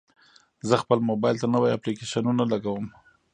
[0.67, 2.85] زه خپل موبایل ته نوي اپلیکیشنونه لګوم.